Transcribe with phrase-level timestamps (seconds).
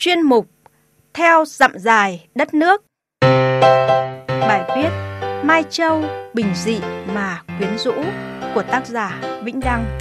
[0.00, 0.46] chuyên mục
[1.14, 2.84] Theo dặm dài đất nước.
[4.28, 4.88] Bài viết
[5.44, 6.80] Mai Châu bình dị
[7.14, 7.92] mà quyến rũ
[8.54, 9.98] của tác giả Vĩnh Đăng.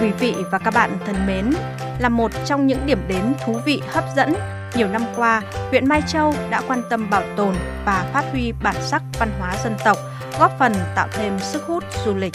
[0.00, 1.50] Quý vị và các bạn thân mến,
[1.98, 4.34] là một trong những điểm đến thú vị hấp dẫn
[4.74, 7.54] nhiều năm qua, huyện Mai Châu đã quan tâm bảo tồn
[7.84, 9.96] và phát huy bản sắc văn hóa dân tộc,
[10.38, 12.34] góp phần tạo thêm sức hút du lịch.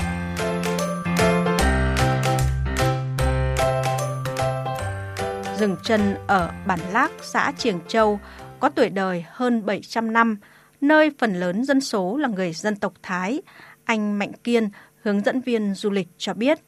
[5.60, 8.20] Dừng chân ở bản Lác, xã Triềng Châu,
[8.60, 10.38] có tuổi đời hơn 700 năm,
[10.82, 13.42] nơi phần lớn dân số là người dân tộc Thái.
[13.84, 14.70] Anh Mạnh Kiên,
[15.02, 16.60] hướng dẫn viên du lịch cho biết,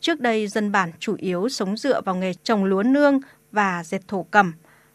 [0.00, 3.20] trước đây dân bản chủ yếu sống dựa vào nghề trồng lúa nương
[3.52, 4.52] và dệt thổ cẩm.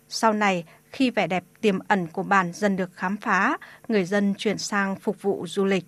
[0.09, 3.57] Sau này, khi vẻ đẹp tiềm ẩn của bản dần được khám phá,
[3.87, 5.85] người dân chuyển sang phục vụ du lịch.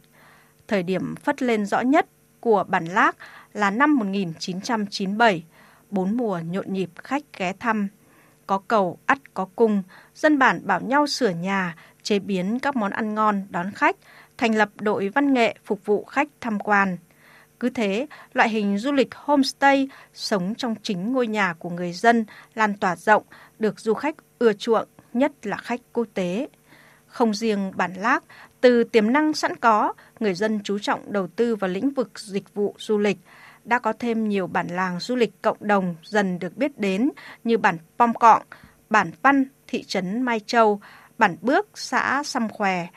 [0.68, 2.06] Thời điểm phất lên rõ nhất
[2.40, 3.18] của bản Lác
[3.54, 5.44] là năm 1997,
[5.90, 7.88] bốn mùa nhộn nhịp khách ghé thăm.
[8.48, 9.84] Có cầu, ắt có cung,
[10.16, 13.96] dân bản bảo nhau sửa nhà, chế biến các món ăn ngon đón khách,
[14.38, 16.98] thành lập đội văn nghệ phục vụ khách tham quan.
[17.60, 22.26] Cứ thế, loại hình du lịch homestay sống trong chính ngôi nhà của người dân
[22.56, 23.24] lan tỏa rộng,
[23.60, 26.48] được du khách ưa chuộng, nhất là khách quốc tế.
[27.08, 28.24] Không riêng bản lác,
[28.62, 32.54] từ tiềm năng sẵn có, người dân chú trọng đầu tư vào lĩnh vực dịch
[32.54, 33.18] vụ du lịch,
[33.70, 37.10] đã có thêm nhiều bản làng du lịch cộng đồng dần được biết đến
[37.44, 38.42] như bản Pom Cọng,
[38.90, 40.82] bản Văn, thị trấn Mai Châu,
[41.18, 42.88] bản Bước, xã Xăm Khòe.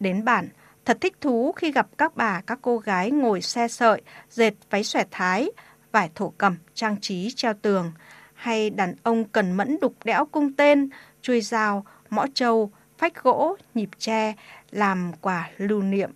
[0.00, 0.48] Đến bản,
[0.84, 4.84] thật thích thú khi gặp các bà các cô gái ngồi xe sợi, dệt váy
[4.84, 5.50] xòe thái,
[5.92, 7.92] vải thổ cẩm trang trí treo tường,
[8.34, 10.88] hay đàn ông cần mẫn đục đẽo cung tên,
[11.22, 14.34] chui dao, mõ trâu, phách gỗ, nhịp tre,
[14.70, 16.10] làm quà lưu niệm.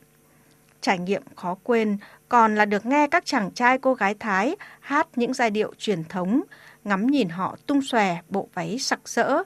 [0.83, 5.09] Trải nghiệm khó quên còn là được nghe các chàng trai cô gái Thái hát
[5.17, 6.43] những giai điệu truyền thống,
[6.85, 9.43] ngắm nhìn họ tung xòe bộ váy sặc sỡ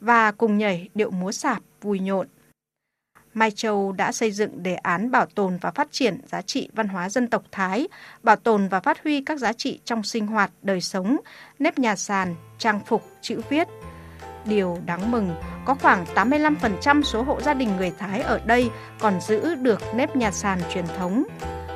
[0.00, 2.26] và cùng nhảy điệu múa sạp vui nhộn.
[3.34, 6.88] Mai Châu đã xây dựng đề án bảo tồn và phát triển giá trị văn
[6.88, 7.88] hóa dân tộc Thái,
[8.22, 11.16] bảo tồn và phát huy các giá trị trong sinh hoạt, đời sống,
[11.58, 13.68] nếp nhà sàn, trang phục, chữ viết.
[14.46, 15.34] Điều đáng mừng,
[15.64, 18.70] có khoảng 85% số hộ gia đình người Thái ở đây
[19.00, 21.24] còn giữ được nếp nhà sàn truyền thống.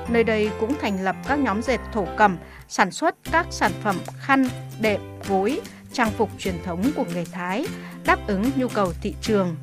[0.09, 2.39] Nơi đây cũng thành lập các nhóm dệt thổ cẩm,
[2.69, 4.49] sản xuất các sản phẩm khăn,
[4.81, 5.61] đệm, gối,
[5.93, 7.67] trang phục truyền thống của người Thái,
[8.05, 9.57] đáp ứng nhu cầu thị trường.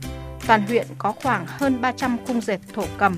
[0.48, 3.18] Toàn huyện có khoảng hơn 300 cung dệt thổ cẩm.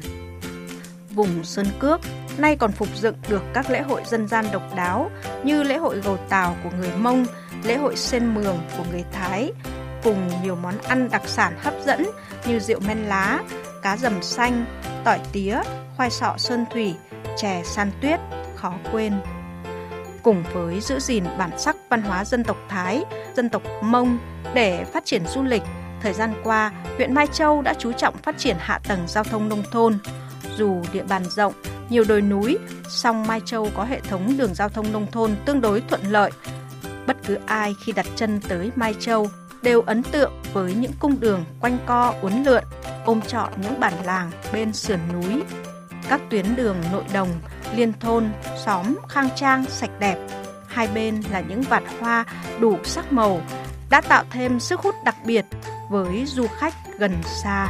[1.10, 2.02] Vùng Sơn Cước
[2.38, 5.12] nay còn phục dựng được các lễ hội dân gian độc đáo
[5.44, 7.26] như lễ hội gầu tàu của người Mông,
[7.64, 9.52] lễ hội sen mường của người Thái,
[10.04, 12.06] cùng nhiều món ăn đặc sản hấp dẫn
[12.46, 13.40] như rượu men lá,
[13.82, 14.66] cá dầm xanh,
[15.04, 15.62] tỏi tía,
[15.98, 16.96] khoai sọ sơn thủy,
[17.38, 18.20] chè san tuyết,
[18.56, 19.14] khó quên.
[20.24, 23.04] Cùng với giữ gìn bản sắc văn hóa dân tộc Thái,
[23.36, 24.20] dân tộc Mông
[24.54, 25.64] để phát triển du lịch,
[26.02, 29.50] thời gian qua, huyện Mai Châu đã chú trọng phát triển hạ tầng giao thông
[29.50, 30.00] nông thôn.
[30.58, 31.54] Dù địa bàn rộng,
[31.90, 32.58] nhiều đồi núi,
[32.90, 36.32] song Mai Châu có hệ thống đường giao thông nông thôn tương đối thuận lợi.
[37.08, 39.28] Bất cứ ai khi đặt chân tới Mai Châu
[39.62, 42.64] đều ấn tượng với những cung đường quanh co uốn lượn,
[43.06, 45.42] ôm trọn những bản làng bên sườn núi.
[46.10, 47.30] Các tuyến đường nội đồng,
[47.76, 48.30] liên thôn,
[48.66, 50.28] xóm khang trang, sạch đẹp.
[50.68, 52.26] Hai bên là những vạt hoa
[52.60, 53.42] đủ sắc màu,
[53.90, 55.46] đã tạo thêm sức hút đặc biệt
[55.90, 57.68] với du khách gần xa.